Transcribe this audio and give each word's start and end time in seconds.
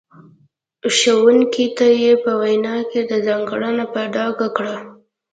ښوونکو 0.95 1.65
ته 1.77 1.87
یې 2.01 2.13
په 2.23 2.31
وینا 2.41 2.77
کې 2.89 2.99
دا 3.09 3.17
ځانګړنه 3.27 3.85
په 3.93 4.01
ډاګه 4.13 4.47
کړه. 4.57 4.75